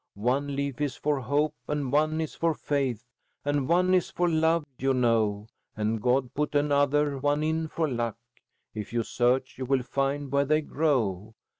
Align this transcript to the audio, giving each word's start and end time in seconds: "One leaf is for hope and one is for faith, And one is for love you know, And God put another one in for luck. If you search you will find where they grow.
"One 0.15 0.55
leaf 0.55 0.81
is 0.81 0.95
for 0.95 1.19
hope 1.19 1.53
and 1.67 1.91
one 1.91 2.21
is 2.21 2.33
for 2.33 2.55
faith, 2.55 3.05
And 3.45 3.69
one 3.69 3.93
is 3.93 4.09
for 4.09 4.27
love 4.27 4.65
you 4.79 4.95
know, 4.95 5.45
And 5.77 6.01
God 6.01 6.33
put 6.33 6.55
another 6.55 7.19
one 7.19 7.43
in 7.43 7.67
for 7.67 7.87
luck. 7.87 8.17
If 8.73 8.93
you 8.93 9.03
search 9.03 9.59
you 9.59 9.65
will 9.67 9.83
find 9.83 10.31
where 10.31 10.45
they 10.45 10.61
grow. 10.61 11.35